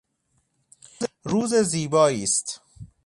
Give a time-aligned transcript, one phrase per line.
[1.23, 2.61] روز زیبایی است.